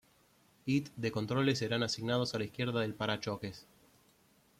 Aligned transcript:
It 0.75 0.89
de 0.95 1.11
controles 1.11 1.59
serán 1.59 1.83
asignados 1.83 2.33
a 2.33 2.39
la 2.39 2.45
izquierda 2.45 2.79
del 2.79 2.95
parachoques. 2.95 3.67